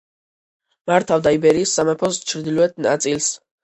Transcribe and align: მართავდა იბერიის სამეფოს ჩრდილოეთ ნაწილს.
მართავდა 0.93 1.35
იბერიის 1.37 1.77
სამეფოს 1.81 2.21
ჩრდილოეთ 2.35 2.87
ნაწილს. 2.91 3.35